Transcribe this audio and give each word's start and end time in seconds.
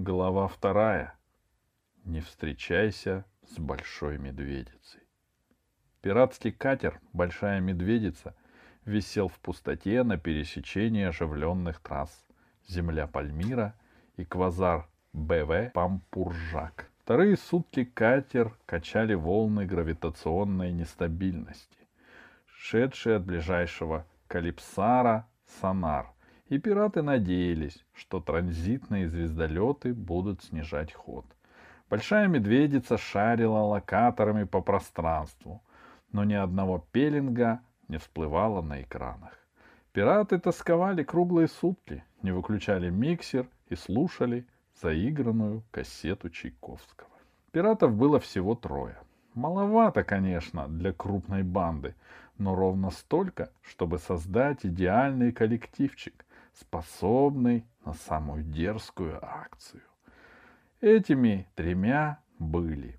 Глава 0.00 0.46
вторая. 0.46 1.18
Не 2.04 2.20
встречайся 2.20 3.24
с 3.48 3.58
большой 3.58 4.16
медведицей. 4.16 5.00
Пиратский 6.02 6.52
катер 6.52 7.00
«Большая 7.12 7.58
медведица» 7.58 8.36
висел 8.84 9.26
в 9.26 9.40
пустоте 9.40 10.04
на 10.04 10.16
пересечении 10.16 11.02
оживленных 11.02 11.80
трасс 11.80 12.28
«Земля 12.68 13.08
Пальмира» 13.08 13.74
и 14.16 14.24
«Квазар 14.24 14.88
БВ 15.14 15.72
Пампуржак». 15.74 16.92
Вторые 17.02 17.36
сутки 17.36 17.82
катер 17.82 18.56
качали 18.66 19.14
волны 19.14 19.66
гравитационной 19.66 20.70
нестабильности, 20.70 21.88
шедшие 22.46 23.16
от 23.16 23.24
ближайшего 23.24 24.06
Калипсара 24.28 25.26
сонар, 25.60 26.12
и 26.48 26.58
пираты 26.58 27.02
надеялись, 27.02 27.84
что 27.94 28.20
транзитные 28.20 29.08
звездолеты 29.08 29.94
будут 29.94 30.42
снижать 30.42 30.92
ход. 30.92 31.26
Большая 31.90 32.28
медведица 32.28 32.98
шарила 32.98 33.60
локаторами 33.60 34.44
по 34.44 34.60
пространству, 34.60 35.62
но 36.12 36.24
ни 36.24 36.34
одного 36.34 36.84
пеленга 36.92 37.60
не 37.88 37.98
всплывало 37.98 38.62
на 38.62 38.82
экранах. 38.82 39.32
Пираты 39.92 40.38
тосковали 40.38 41.02
круглые 41.02 41.48
сутки, 41.48 42.04
не 42.22 42.30
выключали 42.30 42.90
миксер 42.90 43.48
и 43.68 43.74
слушали 43.74 44.46
заигранную 44.80 45.64
кассету 45.70 46.30
Чайковского. 46.30 47.10
Пиратов 47.52 47.94
было 47.94 48.20
всего 48.20 48.54
трое. 48.54 48.96
Маловато, 49.34 50.04
конечно, 50.04 50.68
для 50.68 50.92
крупной 50.92 51.42
банды, 51.42 51.94
но 52.36 52.54
ровно 52.54 52.90
столько, 52.90 53.50
чтобы 53.62 53.98
создать 53.98 54.64
идеальный 54.64 55.32
коллективчик, 55.32 56.24
способный 56.60 57.66
на 57.84 57.94
самую 57.94 58.44
дерзкую 58.44 59.18
акцию. 59.22 59.82
Этими 60.80 61.48
тремя 61.54 62.20
были 62.38 62.98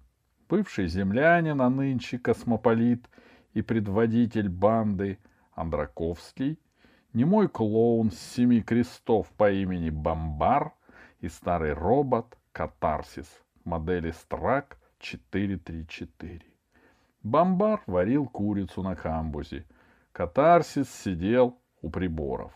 бывший 0.49 0.87
землянин, 0.87 1.61
а 1.61 1.69
нынче 1.69 2.17
космополит 2.17 3.07
и 3.53 3.61
предводитель 3.61 4.49
банды 4.49 5.19
Андраковский, 5.53 6.59
немой 7.13 7.47
клоун 7.47 8.11
с 8.11 8.19
семи 8.19 8.61
крестов 8.61 9.27
по 9.37 9.51
имени 9.51 9.89
Бомбар 9.89 10.73
и 11.19 11.27
старый 11.29 11.73
робот 11.73 12.37
Катарсис 12.51 13.27
модели 13.63 14.11
Страк 14.11 14.77
434. 14.99 16.41
Бомбар 17.23 17.81
варил 17.85 18.27
курицу 18.27 18.81
на 18.81 18.95
камбузе. 18.95 19.65
Катарсис 20.11 20.89
сидел 20.89 21.59
у 21.81 21.89
приборов, 21.89 22.51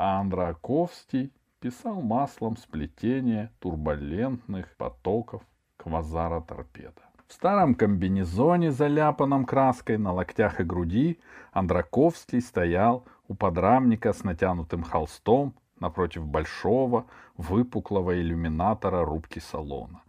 а 0.00 0.20
Андраковский 0.20 1.32
писал 1.58 2.00
маслом 2.00 2.56
сплетение 2.56 3.50
турбулентных 3.58 4.76
потоков 4.76 5.42
квазара 5.76 6.40
торпеда. 6.40 7.02
В 7.26 7.32
старом 7.32 7.74
комбинезоне, 7.74 8.70
заляпанном 8.70 9.44
краской 9.44 9.98
на 9.98 10.12
локтях 10.12 10.60
и 10.60 10.62
груди, 10.62 11.18
Андраковский 11.52 12.40
стоял 12.40 13.04
у 13.26 13.34
подрамника 13.34 14.12
с 14.12 14.22
натянутым 14.22 14.84
холстом 14.84 15.52
напротив 15.80 16.24
большого 16.24 17.06
выпуклого 17.36 18.20
иллюминатора 18.20 19.04
рубки 19.04 19.40
салона. 19.40 20.02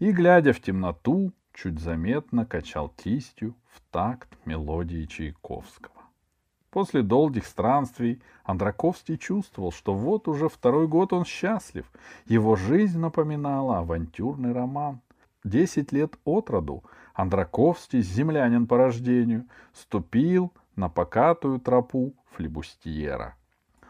И, 0.00 0.10
глядя 0.10 0.52
в 0.52 0.60
темноту, 0.60 1.32
чуть 1.54 1.78
заметно 1.78 2.44
качал 2.44 2.88
кистью 2.88 3.54
в 3.68 3.80
такт 3.92 4.28
мелодии 4.44 5.04
Чайковского. 5.04 5.97
После 6.70 7.02
долгих 7.02 7.46
странствий 7.46 8.20
Андраковский 8.44 9.16
чувствовал, 9.16 9.72
что 9.72 9.94
вот 9.94 10.28
уже 10.28 10.48
второй 10.48 10.86
год 10.86 11.12
он 11.12 11.24
счастлив. 11.24 11.90
Его 12.26 12.56
жизнь 12.56 12.98
напоминала 12.98 13.78
авантюрный 13.78 14.52
роман. 14.52 15.00
Десять 15.44 15.92
лет 15.92 16.18
от 16.24 16.50
роду 16.50 16.84
Андраковский, 17.14 18.02
землянин 18.02 18.66
по 18.66 18.76
рождению, 18.76 19.46
ступил 19.72 20.52
на 20.76 20.88
покатую 20.88 21.58
тропу 21.58 22.14
флебустьера. 22.32 23.34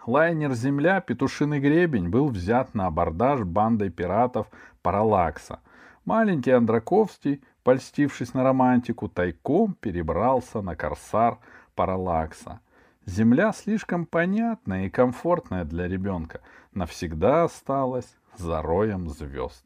Лайнер 0.07 0.55
«Земля» 0.55 1.01
«Петушиный 1.01 1.61
гребень» 1.61 2.09
был 2.09 2.29
взят 2.29 2.75
на 2.75 2.87
абордаж 2.87 3.43
бандой 3.43 3.91
пиратов 3.91 4.47
Паралакса. 4.81 5.61
Маленький 6.07 6.53
Андраковский, 6.53 7.43
польстившись 7.63 8.33
на 8.33 8.43
романтику, 8.43 9.09
тайком 9.09 9.75
перебрался 9.75 10.63
на 10.63 10.77
корсар 10.77 11.39
Паралакса. 11.75 12.61
Земля 13.09 13.53
слишком 13.53 14.05
понятная 14.05 14.85
и 14.85 14.91
комфортная 14.91 15.65
для 15.65 15.89
ребенка, 15.89 16.43
навсегда 16.75 17.45
осталась 17.45 18.19
за 18.37 18.61
роем 18.61 19.09
звезд. 19.09 19.65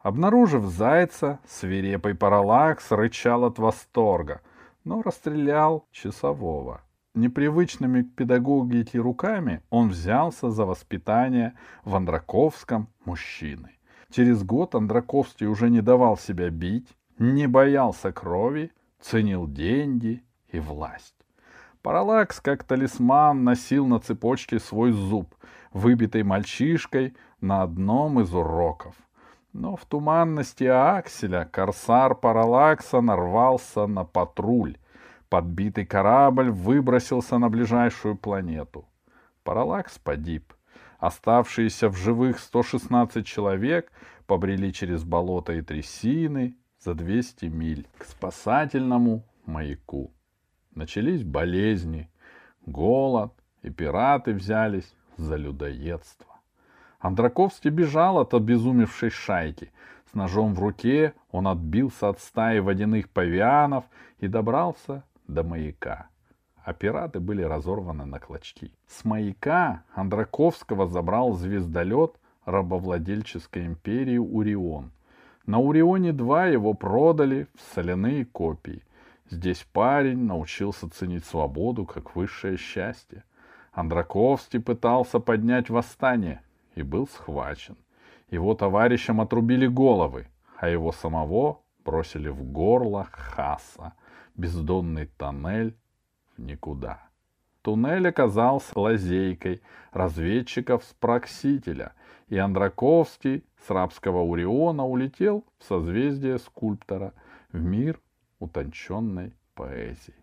Обнаружив 0.00 0.64
зайца, 0.64 1.38
свирепый 1.46 2.16
паралакс 2.16 2.90
рычал 2.90 3.44
от 3.44 3.60
восторга, 3.60 4.40
но 4.82 5.02
расстрелял 5.02 5.86
часового. 5.92 6.80
Непривычными 7.14 8.02
к 8.02 8.16
педагогике 8.16 8.98
руками 8.98 9.62
он 9.70 9.90
взялся 9.90 10.50
за 10.50 10.64
воспитание 10.64 11.56
в 11.84 11.94
Андраковском 11.94 12.88
мужчины. 13.04 13.78
Через 14.10 14.42
год 14.42 14.74
Андраковский 14.74 15.46
уже 15.46 15.70
не 15.70 15.80
давал 15.80 16.16
себя 16.16 16.50
бить, 16.50 16.88
не 17.20 17.46
боялся 17.46 18.10
крови, 18.10 18.72
ценил 18.98 19.46
деньги 19.46 20.24
и 20.48 20.58
власть. 20.58 21.21
Паралакс, 21.82 22.40
как 22.40 22.64
талисман, 22.64 23.44
носил 23.44 23.86
на 23.86 23.98
цепочке 23.98 24.58
свой 24.58 24.92
зуб, 24.92 25.34
выбитый 25.72 26.22
мальчишкой 26.22 27.16
на 27.40 27.62
одном 27.62 28.20
из 28.20 28.34
уроков— 28.34 28.94
но 29.52 29.76
в 29.76 29.84
туманности 29.84 30.64
Акселя 30.64 31.44
корсар 31.44 32.14
Паралакса 32.14 33.00
нарвался 33.00 33.86
на 33.86 34.04
патруль. 34.04 34.78
Подбитый 35.28 35.84
корабль 35.86 36.50
выбросился 36.50 37.38
на 37.38 37.48
ближайшую 37.48 38.16
планету. 38.16 38.86
Паралакс 39.44 39.98
погиб. 39.98 40.54
Оставшиеся 40.98 41.88
в 41.88 41.96
живых 41.96 42.38
116 42.38 43.26
человек 43.26 43.90
побрели 44.26 44.72
через 44.72 45.04
болото 45.04 45.52
и 45.52 45.62
трясины 45.62 46.56
за 46.78 46.94
200 46.94 47.46
миль 47.46 47.88
к 47.98 48.04
спасательному 48.04 49.24
маяку. 49.44 50.12
Начались 50.74 51.22
болезни, 51.22 52.08
голод, 52.64 53.32
и 53.62 53.70
пираты 53.70 54.32
взялись 54.32 54.94
за 55.16 55.36
людоедство. 55.36 56.26
Андраковский 56.98 57.70
бежал 57.70 58.18
от 58.18 58.32
обезумевшей 58.32 59.10
шайки. 59.10 59.72
С 60.10 60.14
ножом 60.14 60.54
в 60.54 60.60
руке 60.60 61.14
он 61.30 61.48
отбился 61.48 62.08
от 62.08 62.20
стаи 62.20 62.60
водяных 62.60 63.10
павианов 63.10 63.84
и 64.18 64.28
добрался 64.28 65.04
до 65.26 65.42
маяка. 65.42 66.08
А 66.64 66.72
пираты 66.72 67.18
были 67.18 67.42
разорваны 67.42 68.04
на 68.04 68.20
клочки. 68.20 68.72
С 68.86 69.04
маяка 69.04 69.82
Андраковского 69.94 70.86
забрал 70.86 71.32
звездолет 71.32 72.14
рабовладельческой 72.44 73.66
империи 73.66 74.18
Урион. 74.18 74.92
На 75.44 75.58
Урионе-2 75.58 76.52
его 76.52 76.72
продали 76.74 77.48
в 77.56 77.74
соляные 77.74 78.24
копии. 78.24 78.84
Здесь 79.32 79.66
парень 79.72 80.26
научился 80.26 80.90
ценить 80.90 81.24
свободу 81.24 81.86
как 81.86 82.14
высшее 82.14 82.58
счастье. 82.58 83.24
Андраковский 83.72 84.60
пытался 84.60 85.20
поднять 85.20 85.70
восстание, 85.70 86.42
и 86.74 86.82
был 86.82 87.08
схвачен. 87.08 87.78
Его 88.30 88.54
товарищам 88.54 89.22
отрубили 89.22 89.66
головы, 89.66 90.28
а 90.58 90.68
его 90.68 90.92
самого 90.92 91.62
бросили 91.82 92.28
в 92.28 92.44
горло 92.44 93.08
Хаса, 93.10 93.94
бездонный 94.34 95.06
тоннель 95.06 95.78
в 96.36 96.42
никуда. 96.42 97.00
Туннель 97.62 98.08
оказался 98.08 98.78
лазейкой 98.78 99.62
разведчиков 99.92 100.84
с 100.84 100.92
Проксителя, 101.00 101.94
и 102.28 102.36
Андраковский 102.36 103.46
с 103.66 103.70
рабского 103.70 104.20
Уриона 104.24 104.84
улетел 104.84 105.46
в 105.58 105.64
созвездие 105.64 106.38
скульптора, 106.38 107.14
в 107.50 107.58
мир 107.62 107.98
утонченной 108.42 109.32
поэзии. 109.54 110.14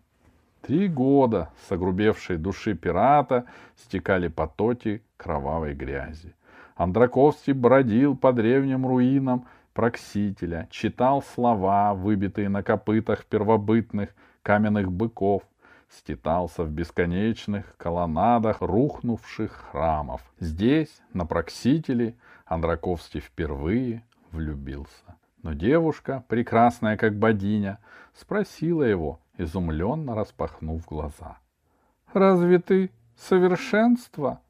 Три 0.60 0.88
года 0.88 1.50
с 1.66 1.72
огрубевшей 1.72 2.36
души 2.36 2.74
пирата 2.74 3.46
стекали 3.76 4.28
потоки 4.28 5.02
кровавой 5.16 5.74
грязи. 5.74 6.34
Андраковский 6.76 7.54
бродил 7.54 8.16
по 8.16 8.32
древним 8.32 8.86
руинам 8.86 9.46
Проксителя, 9.72 10.68
читал 10.70 11.22
слова, 11.22 11.94
выбитые 11.94 12.48
на 12.48 12.62
копытах 12.62 13.24
первобытных 13.24 14.10
каменных 14.42 14.90
быков, 14.90 15.42
ститался 15.88 16.64
в 16.64 16.70
бесконечных 16.70 17.76
колоннадах 17.76 18.60
рухнувших 18.60 19.68
храмов. 19.70 20.20
Здесь, 20.40 21.00
на 21.12 21.24
Проксителе, 21.24 22.16
Андраковский 22.46 23.20
впервые 23.20 24.02
влюбился. 24.32 25.16
Но 25.42 25.54
девушка, 25.54 26.24
прекрасная 26.28 26.96
как 26.96 27.18
богиня, 27.18 27.78
спросила 28.14 28.82
его, 28.82 29.20
изумленно 29.38 30.14
распахнув 30.14 30.84
глаза.— 30.84 31.38
Разве 32.12 32.58
ты 32.58 32.90
совершенство? 33.16 34.40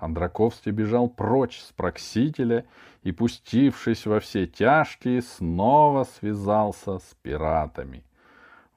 Андраковский 0.00 0.72
бежал 0.72 1.08
прочь 1.08 1.60
с 1.60 1.72
проксителя 1.72 2.64
и, 3.02 3.12
пустившись 3.12 4.06
во 4.06 4.20
все 4.20 4.46
тяжкие, 4.46 5.20
снова 5.20 6.04
связался 6.04 6.98
с 6.98 7.14
пиратами. 7.22 8.04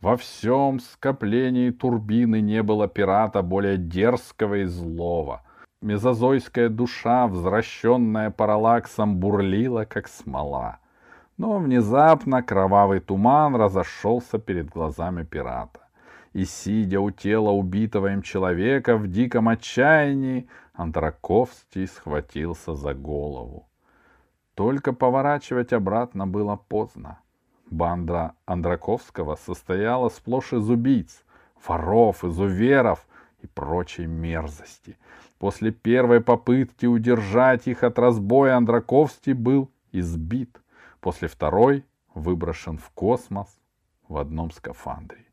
Во 0.01 0.17
всем 0.17 0.81
скоплении 0.81 1.69
турбины 1.69 2.41
не 2.41 2.61
было 2.61 2.89
пирата 2.89 3.41
более 3.41 3.77
дерзкого 3.77 4.55
и 4.55 4.65
злого. 4.65 5.43
Мезозойская 5.81 6.67
душа, 6.67 7.27
возвращенная 7.27 8.29
параллаксом, 8.29 9.17
бурлила, 9.17 9.85
как 9.85 10.09
смола. 10.09 10.79
Но 11.37 11.57
внезапно 11.57 12.43
кровавый 12.43 12.99
туман 12.99 13.55
разошелся 13.55 14.37
перед 14.37 14.69
глазами 14.69 15.23
пирата. 15.23 15.79
И, 16.33 16.45
сидя 16.45 16.99
у 16.99 17.11
тела 17.11 17.51
убитого 17.51 18.13
им 18.13 18.21
человека 18.21 18.97
в 18.97 19.07
диком 19.07 19.49
отчаянии, 19.49 20.47
Андраковский 20.73 21.87
схватился 21.87 22.75
за 22.75 22.93
голову. 22.93 23.67
Только 24.55 24.93
поворачивать 24.93 25.73
обратно 25.73 26.27
было 26.27 26.55
поздно. 26.55 27.19
Банда 27.69 28.33
Андраковского 28.45 29.35
состояла 29.35 30.09
сплошь 30.09 30.53
из 30.53 30.69
убийц, 30.69 31.23
воров, 31.67 32.23
изуверов 32.23 33.07
и 33.41 33.47
прочей 33.47 34.05
мерзости. 34.05 34.97
После 35.39 35.71
первой 35.71 36.21
попытки 36.21 36.85
удержать 36.85 37.67
их 37.67 37.83
от 37.83 37.97
разбоя 37.97 38.57
Андраковский 38.57 39.33
был 39.33 39.69
избит. 39.91 40.62
После 41.03 41.27
второй 41.27 41.85
выброшен 42.15 42.77
в 42.77 42.89
космос 42.91 43.59
в 44.07 44.15
одном 44.15 44.51
скафандре. 44.51 45.25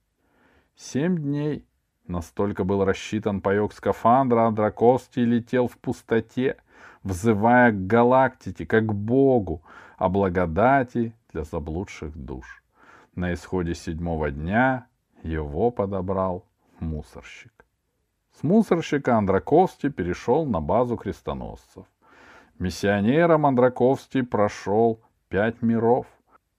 Семь 0.75 1.17
дней 1.17 1.65
настолько 2.09 2.65
был 2.65 2.85
рассчитан 2.85 3.41
паек 3.41 3.73
скафандра, 3.73 4.49
Андраковский 4.49 5.25
летел 5.25 5.69
в 5.69 5.79
пустоте, 5.79 6.57
взывая 7.05 7.71
к 7.71 7.87
галактике, 7.87 8.67
как 8.67 8.93
Богу, 8.93 9.63
о 9.97 10.09
благодати 10.09 11.15
для 11.33 11.45
заблудших 11.45 12.17
душ. 12.17 12.65
На 13.15 13.33
исходе 13.33 13.77
седьмого 13.77 14.33
дня 14.33 14.89
его 15.23 15.71
подобрал 15.71 16.45
мусорщик. 16.81 17.65
С 18.33 18.43
мусорщика 18.43 19.17
Андраковский 19.17 19.91
перешел 19.91 20.47
на 20.47 20.61
базу 20.61 20.97
крестоносцев. 20.97 21.87
Миссионером 22.59 23.47
Андраковский 23.47 24.25
прошел 24.25 25.01
пять 25.31 25.63
миров, 25.63 26.07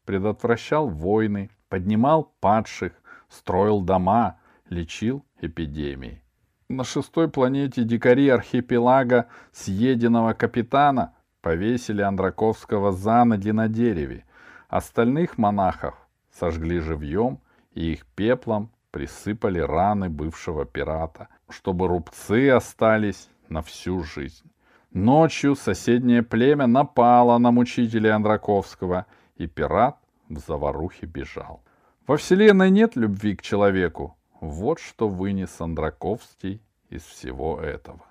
предотвращал 0.05 0.89
войны, 0.89 1.51
поднимал 1.69 2.33
падших, 2.39 2.93
строил 3.29 3.81
дома, 3.81 4.39
лечил 4.69 5.23
эпидемии. 5.39 6.23
На 6.69 6.83
шестой 6.83 7.29
планете 7.29 7.83
дикари 7.83 8.29
архипелага 8.29 9.27
съеденного 9.51 10.33
капитана 10.33 11.13
повесили 11.41 12.01
Андраковского 12.01 12.91
за 12.91 13.23
ноги 13.25 13.51
на 13.51 13.67
дереве, 13.67 14.25
Остальных 14.71 15.37
монахов 15.37 15.95
сожгли 16.31 16.79
живьем 16.79 17.41
и 17.73 17.91
их 17.91 18.05
пеплом 18.05 18.71
присыпали 18.91 19.59
раны 19.59 20.07
бывшего 20.07 20.63
пирата, 20.65 21.27
чтобы 21.49 21.89
рубцы 21.89 22.49
остались 22.49 23.29
на 23.49 23.61
всю 23.63 24.01
жизнь. 24.01 24.49
Ночью 24.93 25.55
соседнее 25.55 26.21
племя 26.21 26.67
напало 26.67 27.37
на 27.37 27.51
мучителей 27.51 28.11
Андраковского, 28.11 29.05
и 29.37 29.47
пират 29.47 29.97
в 30.27 30.37
заварухе 30.39 31.05
бежал. 31.05 31.63
Во 32.07 32.17
Вселенной 32.17 32.69
нет 32.69 32.97
любви 32.97 33.35
к 33.35 33.41
человеку. 33.41 34.17
Вот 34.41 34.79
что 34.79 35.07
вынес 35.07 35.61
Андраковский 35.61 36.61
из 36.89 37.03
всего 37.03 37.59
этого. 37.61 38.01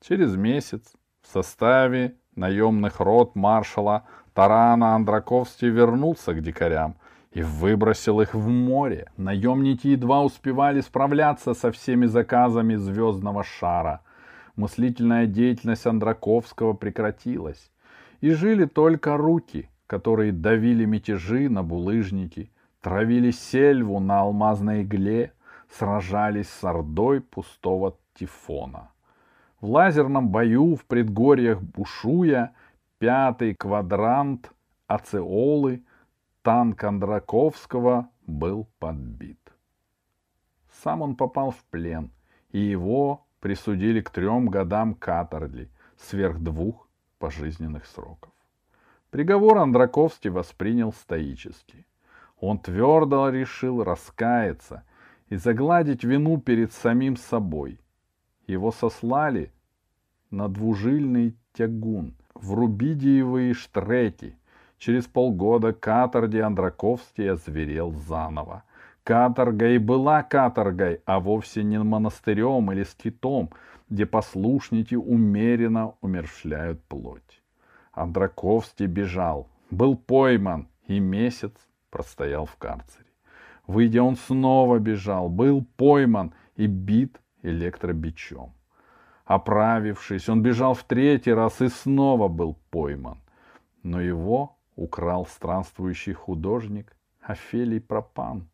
Через 0.00 0.34
месяц 0.34 0.92
в 1.22 1.32
составе 1.32 2.16
наемных 2.34 2.98
рот 2.98 3.36
маршала 3.36 4.04
Тарана 4.34 4.96
Андраковский 4.96 5.68
вернулся 5.68 6.34
к 6.34 6.42
дикарям 6.42 6.96
и 7.30 7.42
выбросил 7.42 8.20
их 8.20 8.34
в 8.34 8.48
море. 8.48 9.10
Наемники 9.16 9.88
едва 9.88 10.22
успевали 10.22 10.80
справляться 10.80 11.54
со 11.54 11.70
всеми 11.70 12.06
заказами 12.06 12.74
звездного 12.74 13.44
шара. 13.44 14.00
Мыслительная 14.56 15.26
деятельность 15.26 15.86
Андраковского 15.86 16.74
прекратилась. 16.74 17.70
И 18.20 18.30
жили 18.30 18.66
только 18.66 19.16
руки, 19.16 19.70
которые 19.86 20.32
давили 20.32 20.84
мятежи 20.84 21.48
на 21.48 21.62
булыжники, 21.62 22.50
травили 22.80 23.30
сельву 23.30 23.98
на 23.98 24.20
алмазной 24.20 24.82
игле, 24.82 25.32
сражались 25.70 26.48
с 26.48 26.64
ордой 26.64 27.20
пустого 27.20 27.96
тифона. 28.14 28.90
В 29.60 29.70
лазерном 29.70 30.28
бою 30.28 30.76
в 30.76 30.84
предгорьях 30.84 31.62
Бушуя 31.62 32.52
пятый 32.98 33.54
квадрант 33.54 34.52
Ацеолы, 34.86 35.82
танк 36.42 36.84
Андраковского, 36.84 38.10
был 38.26 38.68
подбит. 38.78 39.38
Сам 40.82 41.02
он 41.02 41.16
попал 41.16 41.52
в 41.52 41.64
плен, 41.70 42.10
и 42.50 42.58
его 42.58 43.24
присудили 43.42 44.00
к 44.00 44.10
трем 44.10 44.46
годам 44.46 44.94
каторги, 44.94 45.68
сверх 45.98 46.38
двух 46.38 46.88
пожизненных 47.18 47.86
сроков. 47.86 48.30
Приговор 49.10 49.58
Андраковский 49.58 50.30
воспринял 50.30 50.92
стоически. 50.92 51.84
Он 52.38 52.60
твердо 52.60 53.28
решил 53.30 53.82
раскаяться 53.82 54.84
и 55.28 55.34
загладить 55.34 56.04
вину 56.04 56.40
перед 56.40 56.72
самим 56.72 57.16
собой. 57.16 57.80
Его 58.46 58.70
сослали 58.70 59.52
на 60.30 60.48
двужильный 60.48 61.36
тягун, 61.52 62.14
в 62.34 62.54
Рубидиевые 62.54 63.54
штреки. 63.54 64.36
Через 64.78 65.06
полгода 65.06 65.72
каторги 65.72 66.38
Андраковский 66.38 67.32
озверел 67.32 67.90
заново. 67.92 68.62
Каторга 69.04 69.68
и 69.70 69.78
была 69.78 70.22
каторгой, 70.22 71.00
а 71.06 71.18
вовсе 71.18 71.64
не 71.64 71.78
монастырем 71.78 72.70
или 72.70 72.84
скитом, 72.84 73.50
где 73.88 74.06
послушники 74.06 74.94
умеренно 74.94 75.94
умершляют 76.00 76.82
плоть. 76.84 77.42
Андраковский 77.92 78.86
бежал, 78.86 79.48
был 79.70 79.96
пойман 79.96 80.68
и 80.86 81.00
месяц 81.00 81.52
простоял 81.90 82.46
в 82.46 82.56
карцере. 82.56 83.06
Выйдя, 83.66 84.02
он 84.02 84.16
снова 84.16 84.78
бежал, 84.78 85.28
был 85.28 85.64
пойман 85.76 86.32
и 86.56 86.66
бит 86.66 87.20
электробичом. 87.42 88.52
Оправившись, 89.24 90.28
он 90.28 90.42
бежал 90.42 90.74
в 90.74 90.84
третий 90.84 91.32
раз 91.32 91.60
и 91.60 91.68
снова 91.68 92.28
был 92.28 92.56
пойман. 92.70 93.18
Но 93.82 94.00
его 94.00 94.56
украл 94.76 95.26
странствующий 95.26 96.12
художник 96.12 96.96
Офелий 97.20 97.80
Пропан. 97.80 98.48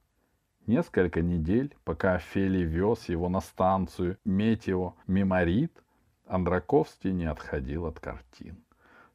Несколько 0.69 1.23
недель, 1.23 1.75
пока 1.85 2.17
Офелий 2.17 2.63
вез 2.63 3.09
его 3.09 3.31
на 3.31 3.41
станцию 3.41 4.19
Метео 4.27 4.97
Меморит, 5.07 5.73
Андраковский 6.27 7.11
не 7.11 7.25
отходил 7.25 7.87
от 7.87 7.99
картин. 7.99 8.63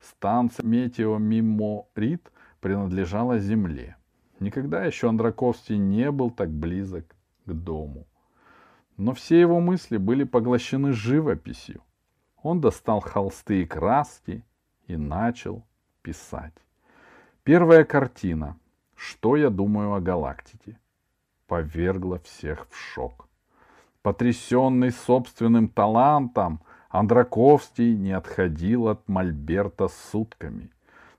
Станция 0.02 0.66
Метео 0.66 1.20
Меморит 1.20 2.32
принадлежала 2.60 3.38
земле. 3.38 3.98
Никогда 4.40 4.84
еще 4.84 5.10
Андраковский 5.10 5.78
не 5.78 6.10
был 6.10 6.32
так 6.32 6.50
близок 6.50 7.16
к 7.46 7.54
дому. 7.54 8.08
Но 8.98 9.14
все 9.14 9.40
его 9.40 9.60
мысли 9.60 9.98
были 9.98 10.24
поглощены 10.24 10.92
живописью. 10.92 11.84
Он 12.42 12.62
достал 12.62 13.00
холсты 13.00 13.62
и 13.62 13.68
краски 13.68 14.44
и 14.88 14.98
начал 14.98 15.64
писать. 16.02 16.56
Первая 17.44 17.84
картина 17.84 18.58
«Что 18.96 19.36
я 19.36 19.52
думаю 19.52 19.94
о 19.94 20.02
галактике?» 20.02 20.80
Повергла 21.48 22.20
всех 22.20 22.68
в 22.70 22.76
шок. 22.76 23.28
Потрясенный 24.02 24.92
собственным 24.92 25.68
талантом, 25.68 26.62
Андраковский 26.90 27.96
не 27.96 28.12
отходил 28.12 28.88
от 28.88 29.08
Мольберта 29.08 29.88
сутками. 30.12 30.70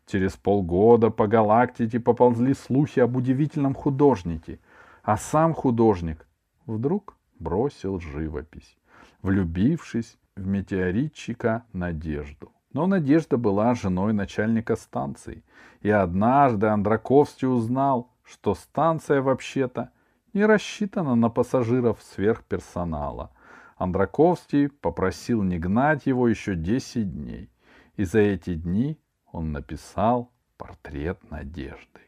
Через 0.07 0.37
полгода 0.37 1.11
по 1.11 1.27
галактике 1.27 1.99
поползли 1.99 2.55
слухи 2.55 3.01
об 3.01 3.17
удивительном 3.17 3.75
художнике, 3.75 4.61
а 5.03 5.17
сам 5.17 5.55
художник 5.55 6.27
вдруг 6.67 7.17
бросил 7.39 8.01
живопись, 8.01 8.77
влюбившись 9.23 10.19
в 10.37 10.47
метеоритчика 10.47 11.65
Надежду. 11.73 12.53
Но 12.73 12.87
Надежда 12.87 13.39
была 13.39 13.75
женой 13.75 14.13
начальника 14.13 14.77
станции, 14.77 15.45
и 15.81 15.91
однажды 15.91 16.67
Андраковский 16.67 17.49
узнал, 17.49 18.11
что 18.25 18.55
станция 18.55 19.23
вообще-то 19.23 19.91
не 20.35 20.45
рассчитана 20.45 21.15
на 21.15 21.31
пассажиров 21.31 22.03
сверхперсонала. 22.03 23.31
Андраковский 23.77 24.69
попросил 24.69 25.43
не 25.43 25.59
гнать 25.59 26.07
его 26.07 26.29
еще 26.29 26.55
10 26.55 27.11
дней, 27.13 27.51
и 27.97 28.05
за 28.05 28.19
эти 28.19 28.55
дни 28.55 28.99
он 29.33 29.53
написал 29.53 30.31
портрет 30.57 31.19
Надежды 31.31 32.05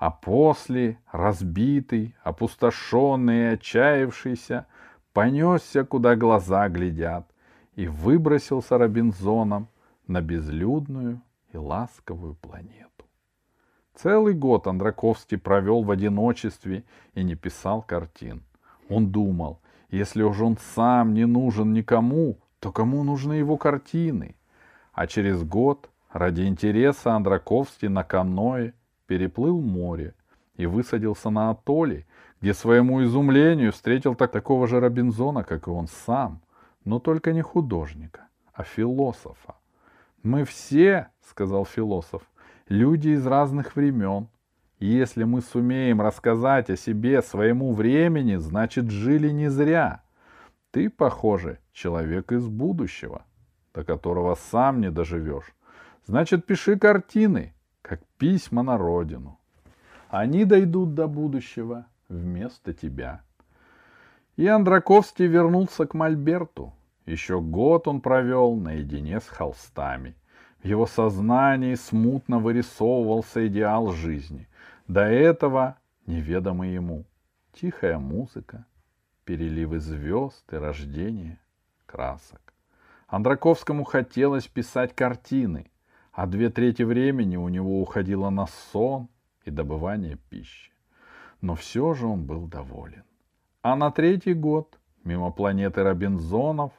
а 0.00 0.10
после, 0.10 0.98
разбитый, 1.12 2.16
опустошенный 2.22 3.40
и 3.40 3.54
отчаявшийся, 3.54 4.66
понесся, 5.12 5.84
куда 5.84 6.16
глаза 6.16 6.70
глядят, 6.70 7.30
и 7.74 7.86
выбросился 7.86 8.78
Робинзоном 8.78 9.68
на 10.06 10.22
безлюдную 10.22 11.20
и 11.52 11.58
ласковую 11.58 12.34
планету. 12.34 12.89
Целый 14.02 14.32
год 14.32 14.66
Андраковский 14.66 15.36
провел 15.36 15.82
в 15.82 15.90
одиночестве 15.90 16.84
и 17.12 17.22
не 17.22 17.34
писал 17.34 17.82
картин. 17.82 18.42
Он 18.88 19.10
думал, 19.10 19.60
если 19.90 20.22
уж 20.22 20.40
он 20.40 20.56
сам 20.74 21.12
не 21.12 21.26
нужен 21.26 21.74
никому, 21.74 22.38
то 22.60 22.72
кому 22.72 23.04
нужны 23.04 23.34
его 23.34 23.58
картины? 23.58 24.36
А 24.94 25.06
через 25.06 25.44
год 25.44 25.90
ради 26.10 26.46
интереса 26.46 27.12
Андраковский 27.12 27.88
на 27.88 28.02
каное 28.02 28.72
переплыл 29.06 29.60
море 29.60 30.14
и 30.56 30.64
высадился 30.64 31.28
на 31.28 31.50
атолле, 31.50 32.06
где 32.40 32.54
своему 32.54 33.04
изумлению 33.04 33.70
встретил 33.70 34.14
так, 34.14 34.32
такого 34.32 34.66
же 34.66 34.80
Робинзона, 34.80 35.44
как 35.44 35.66
и 35.66 35.70
он 35.70 35.88
сам, 35.88 36.40
но 36.86 37.00
только 37.00 37.34
не 37.34 37.42
художника, 37.42 38.28
а 38.54 38.62
философа. 38.62 39.56
«Мы 40.22 40.44
все,— 40.44 41.08
сказал 41.28 41.66
философ,— 41.66 42.22
люди 42.70 43.08
из 43.08 43.26
разных 43.26 43.76
времен. 43.76 44.28
Если 44.78 45.24
мы 45.24 45.42
сумеем 45.42 46.00
рассказать 46.00 46.70
о 46.70 46.76
себе 46.76 47.20
своему 47.20 47.74
времени, 47.74 48.36
значит, 48.36 48.90
жили 48.90 49.28
не 49.28 49.50
зря. 49.50 50.02
Ты, 50.70 50.88
похоже, 50.88 51.58
человек 51.72 52.32
из 52.32 52.48
будущего, 52.48 53.26
до 53.74 53.84
которого 53.84 54.36
сам 54.36 54.80
не 54.80 54.90
доживешь. 54.90 55.52
Значит, 56.06 56.46
пиши 56.46 56.78
картины, 56.78 57.52
как 57.82 58.00
письма 58.16 58.62
на 58.62 58.78
родину. 58.78 59.38
Они 60.08 60.44
дойдут 60.44 60.94
до 60.94 61.08
будущего 61.08 61.86
вместо 62.08 62.72
тебя. 62.72 63.22
И 64.36 64.46
Андраковский 64.46 65.26
вернулся 65.26 65.86
к 65.86 65.92
Мольберту. 65.92 66.72
Еще 67.04 67.40
год 67.40 67.86
он 67.86 68.00
провел 68.00 68.54
наедине 68.54 69.20
с 69.20 69.28
холстами. 69.28 70.14
В 70.62 70.66
его 70.66 70.86
сознании 70.86 71.74
смутно 71.74 72.38
вырисовывался 72.38 73.46
идеал 73.46 73.92
жизни. 73.92 74.46
До 74.88 75.00
этого 75.00 75.78
неведомый 76.06 76.74
ему. 76.74 77.06
Тихая 77.52 77.98
музыка, 77.98 78.66
переливы 79.24 79.80
звезд 79.80 80.44
и 80.52 80.56
рождение 80.56 81.38
красок. 81.86 82.52
Андраковскому 83.08 83.84
хотелось 83.84 84.46
писать 84.46 84.94
картины, 84.94 85.70
а 86.12 86.26
две 86.26 86.50
трети 86.50 86.82
времени 86.82 87.36
у 87.36 87.48
него 87.48 87.80
уходило 87.80 88.28
на 88.30 88.46
сон 88.46 89.08
и 89.44 89.50
добывание 89.50 90.16
пищи. 90.28 90.72
Но 91.40 91.54
все 91.54 91.94
же 91.94 92.06
он 92.06 92.26
был 92.26 92.46
доволен. 92.46 93.04
А 93.62 93.76
на 93.76 93.90
третий 93.90 94.34
год 94.34 94.78
мимо 95.04 95.30
планеты 95.30 95.82
Робинзонов 95.82 96.72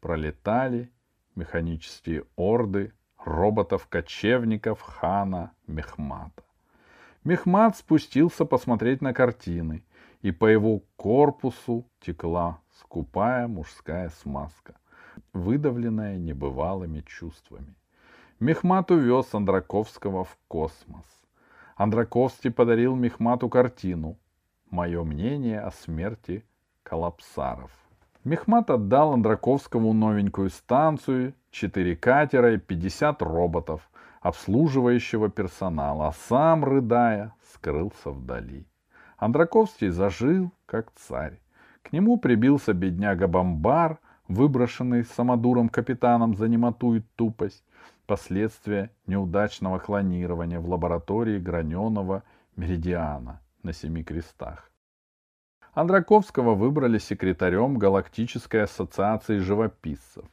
пролетали 0.00 0.90
механические 1.34 2.24
орды 2.36 2.92
роботов-кочевников 3.26 4.80
хана 4.80 5.50
Мехмата. 5.66 6.44
Мехмат 7.24 7.76
спустился 7.76 8.44
посмотреть 8.44 9.02
на 9.02 9.12
картины, 9.12 9.82
и 10.22 10.30
по 10.30 10.46
его 10.46 10.82
корпусу 10.96 11.84
текла 12.00 12.60
скупая 12.78 13.48
мужская 13.48 14.10
смазка, 14.10 14.76
выдавленная 15.32 16.18
небывалыми 16.18 17.00
чувствами. 17.00 17.74
Мехмат 18.38 18.90
увез 18.90 19.34
Андраковского 19.34 20.24
в 20.24 20.38
космос. 20.46 21.06
Андраковский 21.74 22.52
подарил 22.52 22.94
Мехмату 22.94 23.48
картину 23.48 24.18
«Мое 24.70 25.02
мнение 25.02 25.60
о 25.60 25.72
смерти 25.72 26.44
коллапсаров». 26.84 27.72
Мехмат 28.26 28.70
отдал 28.70 29.12
Андраковскому 29.12 29.92
новенькую 29.92 30.50
станцию, 30.50 31.34
четыре 31.52 31.94
катера 31.94 32.54
и 32.54 32.58
50 32.58 33.22
роботов, 33.22 33.88
обслуживающего 34.20 35.30
персонала, 35.30 36.08
а 36.08 36.12
сам, 36.12 36.64
рыдая, 36.64 37.36
скрылся 37.52 38.10
вдали. 38.10 38.66
Андраковский 39.16 39.90
зажил, 39.90 40.50
как 40.66 40.90
царь. 40.96 41.38
К 41.82 41.92
нему 41.92 42.18
прибился 42.18 42.72
бедняга 42.72 43.28
Бомбар, 43.28 44.00
выброшенный 44.26 45.04
самодуром 45.04 45.68
капитаном 45.68 46.34
за 46.34 46.48
немоту 46.48 46.96
и 46.96 47.02
тупость, 47.14 47.62
последствия 48.06 48.90
неудачного 49.06 49.78
клонирования 49.78 50.58
в 50.58 50.68
лаборатории 50.68 51.38
граненого 51.38 52.24
меридиана 52.56 53.40
на 53.62 53.72
Семи 53.72 54.02
Крестах. 54.02 54.68
Андраковского 55.76 56.54
выбрали 56.54 56.96
секретарем 56.96 57.76
Галактической 57.76 58.62
ассоциации 58.62 59.36
живописцев, 59.36 60.24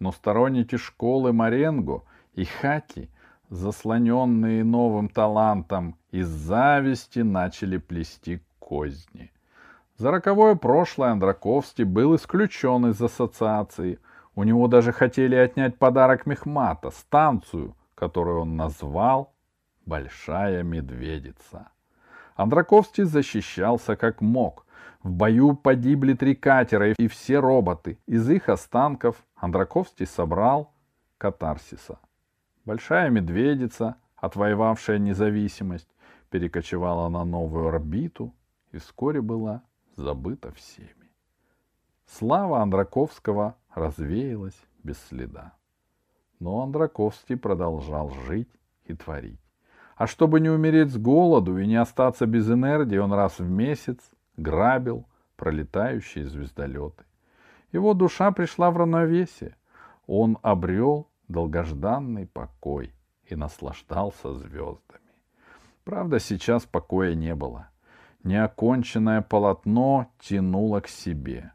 но 0.00 0.10
сторонники 0.10 0.74
школы 0.74 1.32
Маренго 1.32 2.02
и 2.34 2.44
Хаки, 2.44 3.08
заслоненные 3.48 4.64
новым 4.64 5.08
талантом, 5.08 5.94
из 6.10 6.26
зависти 6.26 7.20
начали 7.20 7.76
плести 7.76 8.42
козни. 8.58 9.30
За 9.98 10.10
роковое 10.10 10.56
прошлое 10.56 11.12
Андраковский 11.12 11.84
был 11.84 12.16
исключен 12.16 12.86
из 12.86 13.00
ассоциации. 13.00 14.00
У 14.34 14.42
него 14.42 14.66
даже 14.66 14.90
хотели 14.90 15.36
отнять 15.36 15.78
подарок 15.78 16.26
Мехмата, 16.26 16.90
станцию, 16.90 17.76
которую 17.94 18.40
он 18.40 18.56
назвал 18.56 19.32
«Большая 19.86 20.64
медведица». 20.64 21.68
Андраковский 22.34 23.04
защищался 23.04 23.94
как 23.94 24.20
мог, 24.20 24.64
в 25.02 25.10
бою 25.10 25.54
погибли 25.54 26.14
три 26.14 26.34
катера 26.34 26.92
и 26.92 27.08
все 27.08 27.38
роботы. 27.38 27.98
Из 28.06 28.28
их 28.28 28.48
останков 28.48 29.24
Андраковский 29.36 30.06
собрал 30.06 30.72
катарсиса. 31.18 31.98
Большая 32.64 33.10
медведица, 33.10 33.96
отвоевавшая 34.16 34.98
независимость, 34.98 35.88
перекочевала 36.30 37.08
на 37.08 37.24
новую 37.24 37.68
орбиту 37.68 38.34
и 38.72 38.78
вскоре 38.78 39.22
была 39.22 39.62
забыта 39.96 40.52
всеми. 40.52 41.10
Слава 42.06 42.60
Андраковского 42.60 43.56
развеялась 43.74 44.60
без 44.82 44.98
следа. 45.08 45.54
Но 46.40 46.62
Андраковский 46.62 47.36
продолжал 47.36 48.10
жить 48.26 48.50
и 48.84 48.94
творить. 48.94 49.40
А 49.96 50.06
чтобы 50.06 50.40
не 50.40 50.48
умереть 50.48 50.92
с 50.92 50.96
голоду 50.96 51.58
и 51.58 51.66
не 51.66 51.76
остаться 51.76 52.26
без 52.26 52.48
энергии, 52.48 52.98
он 52.98 53.12
раз 53.12 53.38
в 53.38 53.48
месяц 53.48 53.98
грабил 54.38 55.06
пролетающие 55.36 56.26
звездолеты. 56.26 57.04
Его 57.72 57.92
душа 57.92 58.30
пришла 58.30 58.70
в 58.70 58.76
равновесие. 58.78 59.56
Он 60.06 60.38
обрел 60.42 61.08
долгожданный 61.28 62.26
покой 62.26 62.94
и 63.26 63.36
наслаждался 63.36 64.32
звездами. 64.34 65.00
Правда, 65.84 66.18
сейчас 66.18 66.64
покоя 66.64 67.14
не 67.14 67.34
было. 67.34 67.68
Неоконченное 68.24 69.20
полотно 69.20 70.10
тянуло 70.18 70.80
к 70.80 70.88
себе. 70.88 71.52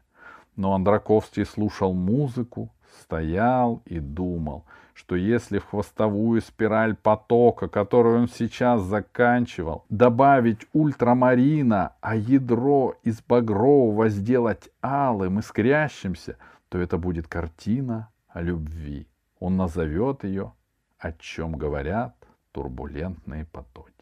Но 0.56 0.74
Андраковский 0.74 1.44
слушал 1.44 1.92
музыку, 1.92 2.72
стоял 3.00 3.82
и 3.86 3.98
думал— 3.98 4.64
что 4.94 5.16
если 5.16 5.58
в 5.58 5.66
хвостовую 5.66 6.40
спираль 6.40 6.94
потока, 6.94 7.68
которую 7.68 8.20
он 8.22 8.28
сейчас 8.28 8.80
заканчивал, 8.82 9.84
добавить 9.90 10.66
ультрамарина, 10.72 11.94
а 12.00 12.16
ядро 12.16 12.94
из 13.02 13.20
багрового 13.20 14.08
сделать 14.08 14.70
алым, 14.82 15.40
искрящимся, 15.40 16.38
то 16.68 16.78
это 16.78 16.96
будет 16.96 17.26
картина 17.26 18.08
о 18.28 18.40
любви. 18.40 19.08
Он 19.40 19.56
назовет 19.56 20.24
ее 20.24 20.52
«О 20.98 21.12
чем 21.12 21.52
говорят 21.52 22.14
турбулентные 22.52 23.44
потоки». 23.44 23.92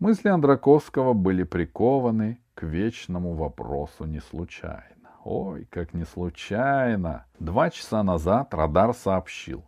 Мысли 0.00 0.28
Андраковского 0.28 1.12
были 1.12 1.44
прикованы 1.44 2.40
к 2.54 2.64
вечному 2.64 3.34
вопросу 3.34 4.04
не 4.04 4.20
случайно. 4.20 4.97
Ой, 5.24 5.66
как 5.70 5.94
не 5.94 6.04
случайно. 6.04 7.26
Два 7.38 7.70
часа 7.70 8.02
назад 8.02 8.54
радар 8.54 8.94
сообщил. 8.94 9.64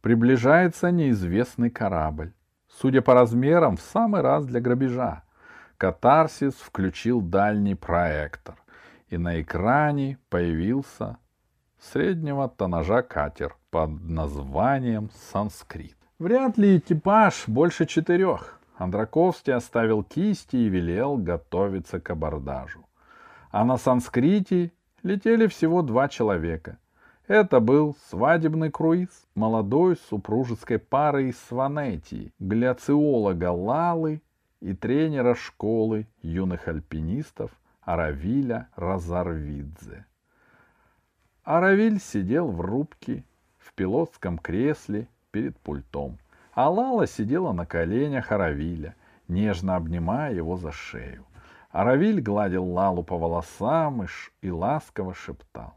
Приближается 0.00 0.90
неизвестный 0.90 1.70
корабль. 1.70 2.32
Судя 2.68 3.02
по 3.02 3.14
размерам, 3.14 3.76
в 3.76 3.80
самый 3.80 4.20
раз 4.20 4.46
для 4.46 4.60
грабежа. 4.60 5.22
Катарсис 5.76 6.54
включил 6.54 7.20
дальний 7.20 7.74
проектор, 7.74 8.56
и 9.08 9.18
на 9.18 9.40
экране 9.40 10.18
появился 10.30 11.18
среднего 11.80 12.48
тоннажа 12.48 13.02
катер 13.02 13.56
под 13.70 13.90
названием 14.08 15.10
«Санскрит». 15.32 15.96
Вряд 16.18 16.56
ли 16.56 16.78
экипаж 16.78 17.48
больше 17.48 17.86
четырех. 17.86 18.60
Андраковский 18.76 19.52
оставил 19.52 20.02
кисти 20.02 20.56
и 20.56 20.68
велел 20.68 21.16
готовиться 21.16 22.00
к 22.00 22.10
абордажу. 22.10 22.86
А 23.50 23.64
на 23.64 23.76
санскрите 23.76 24.72
летели 25.02 25.46
всего 25.46 25.82
два 25.82 26.08
человека. 26.08 26.78
Это 27.26 27.60
был 27.60 27.96
свадебный 28.10 28.70
круиз 28.70 29.26
молодой 29.34 29.96
супружеской 29.96 30.78
пары 30.78 31.28
из 31.28 31.38
Сванетии, 31.38 32.32
гляциолога 32.38 33.52
Лалы 33.52 34.20
и 34.60 34.74
тренера 34.74 35.34
школы 35.34 36.06
юных 36.22 36.68
альпинистов 36.68 37.50
Аравиля 37.82 38.68
Разарвидзе. 38.76 40.04
А 41.44 41.60
Равиль 41.60 42.00
сидел 42.00 42.48
в 42.48 42.60
рубке, 42.60 43.24
в 43.58 43.72
пилотском 43.72 44.38
кресле 44.38 45.08
перед 45.32 45.56
пультом. 45.58 46.18
А 46.52 46.70
Лала 46.70 47.06
сидела 47.06 47.52
на 47.52 47.66
коленях 47.66 48.30
Аравиля, 48.30 48.94
нежно 49.26 49.76
обнимая 49.76 50.34
его 50.34 50.56
за 50.56 50.70
шею. 50.70 51.24
Аравиль 51.72 52.20
гладил 52.20 52.66
Лалу 52.66 53.02
по 53.02 53.16
волосам 53.16 54.02
и, 54.02 54.06
и 54.42 54.50
ласково 54.50 55.14
шептал. 55.14 55.74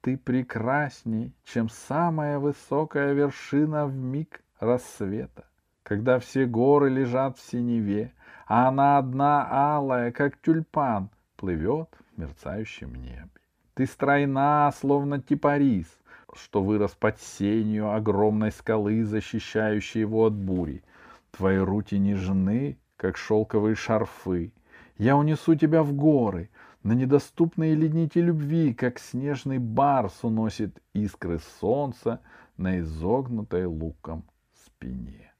«Ты 0.00 0.18
прекрасней, 0.18 1.32
чем 1.44 1.68
самая 1.68 2.40
высокая 2.40 3.12
вершина 3.12 3.86
в 3.86 3.94
миг 3.94 4.42
рассвета, 4.58 5.46
когда 5.84 6.18
все 6.18 6.46
горы 6.46 6.90
лежат 6.90 7.38
в 7.38 7.48
синеве, 7.48 8.12
а 8.46 8.68
она 8.68 8.98
одна 8.98 9.76
алая, 9.76 10.10
как 10.10 10.36
тюльпан, 10.42 11.08
плывет 11.36 11.88
в 12.12 12.20
мерцающем 12.20 12.94
небе. 12.96 13.30
Ты 13.74 13.86
стройна, 13.86 14.72
словно 14.72 15.22
кипарис, 15.22 15.86
что 16.34 16.60
вырос 16.60 16.90
под 16.92 17.20
сенью 17.20 17.92
огромной 17.92 18.50
скалы, 18.50 19.04
защищающей 19.04 20.00
его 20.00 20.26
от 20.26 20.34
бури. 20.34 20.82
Твои 21.30 21.58
руки 21.58 21.98
нежны, 21.98 22.78
как 22.96 23.16
шелковые 23.16 23.76
шарфы. 23.76 24.52
Я 24.96 25.16
унесу 25.16 25.56
тебя 25.56 25.82
в 25.82 25.92
горы, 25.92 26.50
на 26.84 26.92
недоступные 26.92 27.74
ледники 27.74 28.18
любви, 28.18 28.74
как 28.74 28.98
снежный 28.98 29.58
барс 29.58 30.22
уносит 30.22 30.80
искры 30.92 31.40
солнца 31.60 32.20
на 32.56 32.78
изогнутой 32.80 33.64
луком 33.64 34.24
спине. 34.54 35.32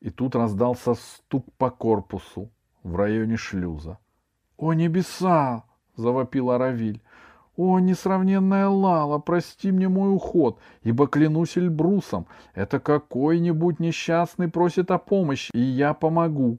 И 0.00 0.10
тут 0.10 0.34
раздался 0.34 0.94
стук 0.94 1.46
по 1.56 1.70
корпусу 1.70 2.50
в 2.82 2.96
районе 2.96 3.36
шлюза. 3.36 3.98
«О, 4.58 4.74
небеса!»— 4.74 5.64
завопил 5.96 6.50
Аравиль. 6.50 7.02
«О, 7.56 7.78
несравненная 7.78 8.68
Лала, 8.68 9.18
прости 9.18 9.70
мне 9.70 9.88
мой 9.88 10.14
уход, 10.14 10.58
ибо 10.82 11.06
клянусь 11.06 11.56
Эльбрусом, 11.56 12.26
это 12.54 12.80
какой-нибудь 12.80 13.78
несчастный 13.78 14.48
просит 14.48 14.90
о 14.90 14.98
помощи, 14.98 15.50
и 15.52 15.60
я 15.60 15.94
помогу, 15.94 16.58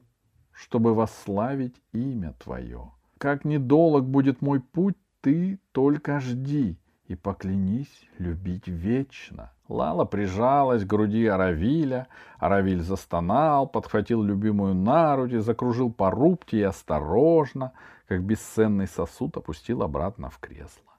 чтобы 0.54 0.94
восславить 0.94 1.80
имя 1.92 2.34
Твое. 2.38 2.90
Как 3.18 3.44
недолг 3.44 4.04
будет 4.04 4.40
мой 4.40 4.60
путь, 4.60 4.96
Ты 5.20 5.58
только 5.72 6.20
жди 6.20 6.78
и 7.06 7.14
поклянись 7.14 8.08
любить 8.18 8.68
вечно». 8.68 9.50
Лала 9.68 10.04
прижалась 10.04 10.84
к 10.84 10.86
груди 10.86 11.26
Аравиля. 11.26 12.08
Аравиль 12.38 12.82
застонал, 12.82 13.66
подхватил 13.66 14.22
любимую 14.22 14.74
на 14.74 15.16
руки, 15.16 15.38
закружил 15.38 15.90
по 15.90 16.10
рубке 16.10 16.58
и 16.58 16.62
осторожно, 16.62 17.72
как 18.06 18.22
бесценный 18.22 18.86
сосуд, 18.86 19.38
опустил 19.38 19.82
обратно 19.82 20.28
в 20.28 20.38
кресло. 20.38 20.92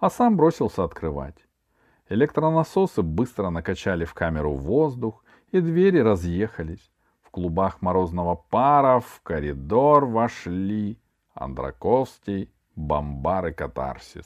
А 0.00 0.10
сам 0.10 0.36
бросился 0.36 0.82
открывать. 0.82 1.36
Электронасосы 2.08 3.02
быстро 3.02 3.50
накачали 3.50 4.04
в 4.04 4.14
камеру 4.14 4.54
воздух, 4.54 5.22
и 5.52 5.60
двери 5.60 5.98
разъехались. 5.98 6.90
В 7.28 7.30
клубах 7.30 7.82
морозного 7.82 8.36
пара 8.48 9.00
в 9.00 9.20
коридор 9.22 10.06
вошли 10.06 10.98
Андраковский, 11.34 12.50
Бомбар 12.74 13.48
и 13.48 13.52
Катарсис. 13.52 14.24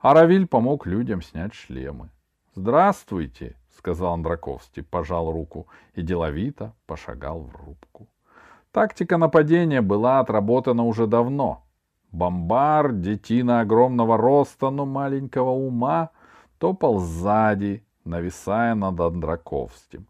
Аравиль 0.00 0.46
помог 0.46 0.86
людям 0.86 1.20
снять 1.20 1.52
шлемы. 1.52 2.08
«Здравствуйте»,— 2.54 3.54
сказал 3.76 4.14
Андраковский, 4.14 4.82
пожал 4.82 5.30
руку 5.30 5.66
и 5.94 6.00
деловито 6.00 6.72
пошагал 6.86 7.40
в 7.42 7.54
рубку. 7.54 8.08
Тактика 8.72 9.18
нападения 9.18 9.82
была 9.82 10.20
отработана 10.20 10.84
уже 10.84 11.06
давно. 11.06 11.66
Бомбар, 12.12 12.92
детина 12.92 13.60
огромного 13.60 14.16
роста, 14.16 14.70
но 14.70 14.86
маленького 14.86 15.50
ума, 15.50 16.08
топал 16.58 16.98
сзади, 16.98 17.84
нависая 18.06 18.74
над 18.74 18.98
Андраковским. 19.00 20.06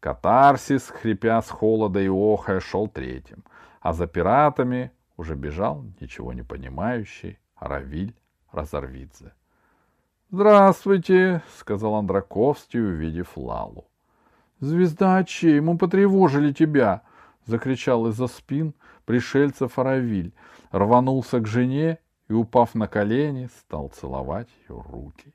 Катарсис, 0.00 0.88
хрипя 0.88 1.42
с 1.42 1.50
холода 1.50 2.00
и 2.00 2.08
охая, 2.08 2.60
шел 2.60 2.88
третьим, 2.88 3.44
а 3.80 3.92
за 3.92 4.06
пиратами 4.06 4.92
уже 5.16 5.34
бежал 5.34 5.84
ничего 6.00 6.32
не 6.32 6.42
понимающий 6.42 7.38
Равиль 7.58 8.14
Разорвидзе. 8.50 9.32
«Здравствуйте»,— 10.30 11.42
сказал 11.58 11.96
Андраковский, 11.96 12.80
увидев 12.80 13.36
Лалу. 13.36 13.86
«Звезда 14.60 15.16
очей, 15.16 15.60
мы 15.60 15.76
потревожили 15.76 16.52
тебя!»— 16.52 17.02
закричал 17.46 18.06
из-за 18.08 18.26
спин 18.26 18.74
пришельцев 19.04 19.78
Аравиль, 19.78 20.32
рванулся 20.70 21.40
к 21.40 21.46
жене 21.46 21.98
и, 22.28 22.32
упав 22.32 22.74
на 22.74 22.86
колени, 22.86 23.50
стал 23.58 23.88
целовать 23.88 24.48
ее 24.60 24.82
руки. 24.88 25.34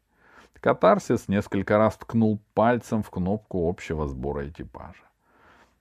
Катарсис 0.60 1.28
несколько 1.28 1.78
раз 1.78 1.96
ткнул 1.96 2.40
пальцем 2.54 3.04
в 3.04 3.10
кнопку 3.10 3.70
общего 3.70 4.08
сбора 4.08 4.50
экипажа. 4.50 5.04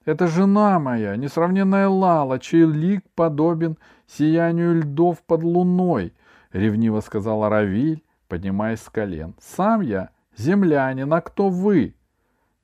«Это 0.04 0.26
жена 0.26 0.78
моя, 0.78 1.16
несравненная 1.16 1.88
Лала, 1.88 2.38
чей 2.38 2.66
лик 2.66 3.04
подобен 3.14 3.78
сиянию 4.06 4.74
льдов 4.80 5.22
под 5.22 5.42
луной»,— 5.42 6.12
ревниво 6.52 7.00
сказал 7.00 7.44
Аравиль, 7.44 8.02
поднимаясь 8.28 8.82
с 8.82 8.90
колен. 8.90 9.34
«Сам 9.40 9.80
я 9.80 10.10
землянин, 10.36 11.12
а 11.12 11.20
кто 11.22 11.48
вы?» 11.48 11.94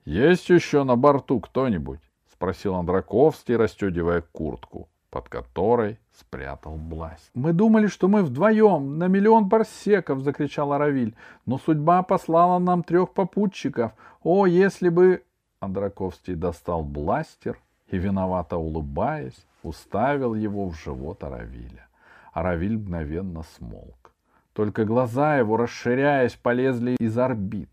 «Есть 0.05 0.51
еще 0.51 0.85
на 0.85 0.96
борту 0.96 1.40
кто-нибудь?»— 1.40 2.01
спросил 2.33 2.75
Андраковский, 2.75 3.57
расстегивая 3.57 4.20
куртку, 4.20 4.88
под 5.11 5.29
которой 5.29 5.99
спрятал 6.12 6.77
бласть. 6.77 7.31
«Мы 7.35 7.53
думали, 7.53 7.88
что 7.88 8.09
мы 8.09 8.23
вдвоем, 8.23 8.99
на 8.99 9.09
миллион 9.09 9.49
барсеков!»— 9.49 10.20
закричал 10.23 10.73
Аравиль. 10.73 11.14
«Но 11.46 11.59
судьба 11.59 12.03
послала 12.03 12.59
нам 12.59 12.83
трех 12.83 13.12
попутчиков. 13.12 13.92
О, 14.23 14.46
если 14.46 14.88
бы...» 14.88 15.23
Андраковский 15.61 16.35
достал 16.35 16.83
бластер 16.83 17.59
и, 17.88 17.99
виновато 17.99 18.57
улыбаясь, 18.57 19.46
уставил 19.62 20.35
его 20.35 20.68
в 20.68 20.75
живот 20.75 21.23
Аравиля. 21.25 21.88
Аравиль 22.33 22.79
мгновенно 22.79 23.42
смолк. 23.57 24.12
Только 24.53 24.85
глаза 24.85 25.37
его, 25.37 25.57
расширяясь, 25.57 26.35
полезли 26.35 26.96
из 26.99 27.18
орбит. 27.18 27.70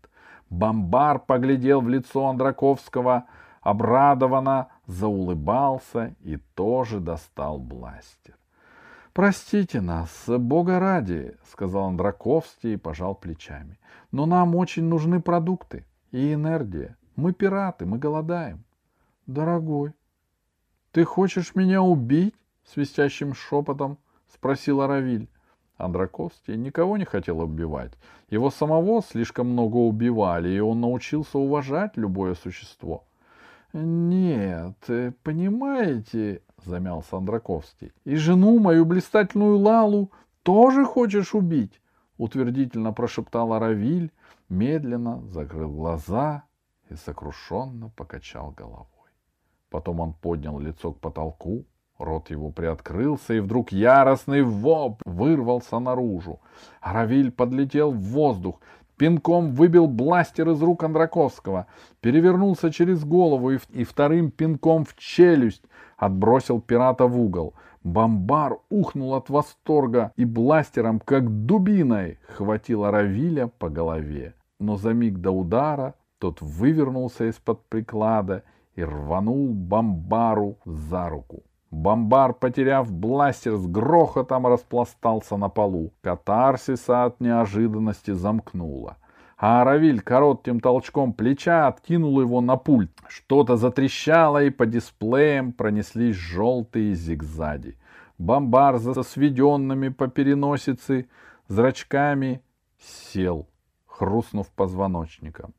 Бомбар 0.50 1.18
поглядел 1.18 1.80
в 1.80 1.88
лицо 1.88 2.26
Андраковского, 2.26 3.24
обрадованно 3.62 4.68
заулыбался 4.88 6.16
и 6.20 6.38
тоже 6.54 6.98
достал 6.98 7.58
бластер. 7.60 8.36
«Простите 9.12 9.80
нас, 9.80 10.24
Бога 10.26 10.80
ради»,— 10.80 11.36
сказал 11.52 11.88
Андраковский 11.88 12.74
и 12.74 12.76
пожал 12.76 13.14
плечами. 13.14 13.78
«Но 14.10 14.26
нам 14.26 14.56
очень 14.56 14.84
нужны 14.84 15.20
продукты 15.20 15.84
и 16.10 16.32
энергия. 16.32 16.96
Мы 17.16 17.32
пираты, 17.32 17.84
мы 17.84 17.98
голодаем». 17.98 18.64
«Дорогой, 19.26 19.92
ты 20.90 21.04
хочешь 21.04 21.54
меня 21.54 21.82
убить?»— 21.82 22.34
свистящим 22.64 23.34
шепотом 23.34 23.98
спросил 24.32 24.86
Равиль. 24.86 25.28
Андраковский 25.76 26.56
никого 26.56 26.96
не 26.96 27.04
хотел 27.04 27.40
убивать. 27.40 27.92
Его 28.30 28.50
самого 28.50 29.02
слишком 29.02 29.48
много 29.48 29.76
убивали, 29.76 30.48
и 30.48 30.60
он 30.60 30.80
научился 30.80 31.38
уважать 31.38 31.96
любое 31.96 32.34
существо. 32.34 33.07
«Нет, 33.72 34.78
э, 34.88 35.12
понимаете,— 35.22 36.42
замялся 36.64 37.18
Андраковский,— 37.18 37.92
и 38.04 38.16
жену 38.16 38.58
мою 38.58 38.86
блистательную 38.86 39.58
Лалу 39.58 40.10
тоже 40.42 40.84
хочешь 40.86 41.34
убить?»— 41.34 41.80
утвердительно 42.16 42.92
прошептал 42.92 43.58
Равиль, 43.58 44.10
медленно 44.48 45.22
закрыл 45.28 45.70
глаза 45.70 46.44
и 46.88 46.94
сокрушенно 46.94 47.90
покачал 47.90 48.52
головой. 48.52 48.88
Потом 49.68 50.00
он 50.00 50.14
поднял 50.14 50.58
лицо 50.58 50.92
к 50.92 51.00
потолку, 51.00 51.66
Рот 51.98 52.30
его 52.30 52.50
приоткрылся, 52.50 53.34
и 53.34 53.40
вдруг 53.40 53.72
яростный 53.72 54.42
воп 54.42 55.02
вырвался 55.04 55.80
наружу. 55.80 56.40
Равиль 56.80 57.32
подлетел 57.32 57.90
в 57.90 57.98
воздух, 57.98 58.60
пинком 58.98 59.52
выбил 59.52 59.86
бластер 59.86 60.50
из 60.50 60.60
рук 60.60 60.84
Андраковского, 60.84 61.66
перевернулся 62.00 62.70
через 62.70 63.04
голову 63.04 63.52
и, 63.52 63.58
и 63.70 63.84
вторым 63.84 64.30
пинком 64.30 64.84
в 64.84 64.96
челюсть 64.96 65.62
отбросил 65.96 66.60
пирата 66.60 67.06
в 67.06 67.18
угол. 67.18 67.54
Бомбар 67.84 68.58
ухнул 68.68 69.14
от 69.14 69.30
восторга 69.30 70.12
и 70.16 70.24
бластером, 70.24 71.00
как 71.00 71.46
дубиной, 71.46 72.18
хватил 72.28 72.84
Равиля 72.90 73.46
по 73.46 73.70
голове. 73.70 74.34
Но 74.58 74.76
за 74.76 74.92
миг 74.92 75.18
до 75.18 75.30
удара 75.30 75.94
тот 76.18 76.42
вывернулся 76.42 77.30
из-под 77.30 77.64
приклада 77.68 78.42
и 78.74 78.82
рванул 78.82 79.54
Бомбару 79.54 80.58
за 80.64 81.08
руку. 81.08 81.44
Бомбар, 81.70 82.32
потеряв 82.32 82.90
бластер, 82.90 83.56
с 83.56 83.66
грохотом 83.66 84.46
распластался 84.46 85.36
на 85.36 85.48
полу. 85.48 85.92
Катарсиса 86.00 87.04
от 87.04 87.20
неожиданности 87.20 88.12
замкнула. 88.12 88.96
А 89.36 89.62
Аравиль 89.62 90.00
коротким 90.00 90.60
толчком 90.60 91.12
плеча 91.12 91.68
откинул 91.68 92.20
его 92.20 92.40
на 92.40 92.56
пульт. 92.56 92.90
Что-то 93.06 93.56
затрещало, 93.56 94.42
и 94.42 94.50
по 94.50 94.66
дисплеям 94.66 95.52
пронеслись 95.52 96.16
желтые 96.16 96.94
зигзаги. 96.94 97.76
Бомбар 98.18 98.78
за 98.78 99.02
сведенными 99.02 99.90
по 99.90 100.08
переносице 100.08 101.08
зрачками 101.46 102.42
сел, 102.80 103.46
хрустнув 103.86 104.48
позвоночником, 104.48 105.54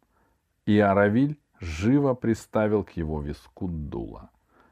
и 0.66 0.78
Аравиль 0.80 1.38
живо 1.60 2.16
приставил 2.16 2.84
к 2.84 2.92
его 2.92 3.22
виску 3.22 3.68
дуло. 3.70 4.30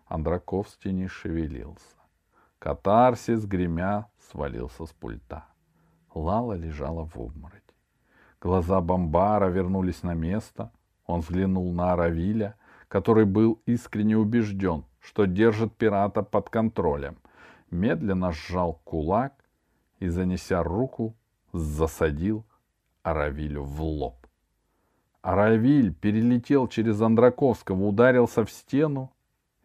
Андраковский 0.08 0.94
не 0.94 1.08
шевелился. 1.08 1.98
Катарсис, 2.60 3.46
гремя, 3.46 4.08
свалился 4.32 4.86
с 4.86 4.94
пульта. 4.94 5.46
Лала 6.14 6.54
лежала 6.54 7.06
в 7.06 7.18
обмороке. 7.18 7.62
Глаза 8.42 8.82
Бомбара 8.82 9.48
вернулись 9.50 10.04
на 10.04 10.14
место. 10.14 10.72
Он 11.06 11.20
взглянул 11.20 11.72
на 11.74 11.94
Аравиля, 11.94 12.56
который 12.88 13.26
был 13.26 13.62
искренне 13.66 14.18
убежден, 14.18 14.86
что 15.00 15.26
держит 15.26 15.76
пирата 15.76 16.24
под 16.24 16.50
контролем. 16.50 17.18
Медленно 17.70 18.32
сжал 18.32 18.80
кулак 18.86 19.34
и, 20.00 20.08
занеся 20.08 20.64
руку, 20.64 21.16
засадил 21.52 22.46
Аравилю 23.04 23.64
в 23.64 23.82
лоб. 23.82 24.28
Аравиль 25.22 25.94
перелетел 25.94 26.68
через 26.68 27.02
Андраковского, 27.02 27.84
ударился 27.84 28.46
в 28.46 28.52
стену 28.52 29.12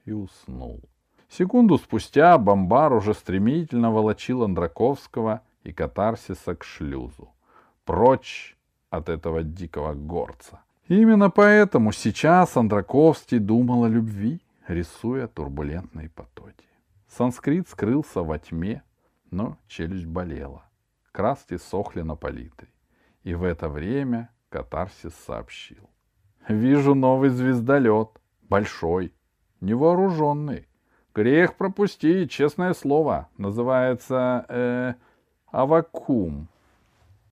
и 0.05 0.13
уснул. 0.13 0.81
Секунду 1.29 1.79
спустя 1.79 2.37
бомбар 2.37 2.93
уже 2.93 3.15
стремительно 3.15 3.91
волочил 3.91 4.43
Андраковского 4.43 5.41
и 5.65 5.73
катарсиса 5.73 6.55
к 6.55 6.65
шлюзу. 6.65 7.31
Прочь 7.85 8.57
от 8.91 9.09
этого 9.09 9.43
дикого 9.43 9.95
горца. 9.95 10.61
Именно 10.89 11.31
поэтому 11.31 11.93
сейчас 11.93 12.57
Андраковский 12.57 13.39
думал 13.39 13.85
о 13.85 13.89
любви, 13.89 14.43
рисуя 14.69 15.27
турбулентные 15.27 16.11
потоки. 16.11 16.67
Санскрит 17.09 17.69
скрылся 17.69 18.23
во 18.23 18.39
тьме, 18.39 18.83
но 19.31 19.57
челюсть 19.69 20.07
болела. 20.07 20.65
Краски 21.13 21.57
сохли 21.57 22.03
на 22.03 22.17
палитре. 22.17 22.69
И 23.23 23.35
в 23.35 23.45
это 23.45 23.69
время 23.69 24.31
катарсис 24.49 25.15
сообщил. 25.27 25.89
«Вижу 26.49 26.95
новый 26.95 27.31
звездолет. 27.31 28.11
Большой, 28.43 29.15
невооруженный. 29.63 30.69
Грех 31.15 31.55
пропустить, 31.57 32.31
честное 32.31 32.75
слово. 32.75 33.29
Называется 33.39 34.45
э, 34.49 34.95
Авакум. 35.51 36.49